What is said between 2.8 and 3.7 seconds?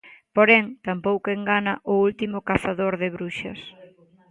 de bruxas".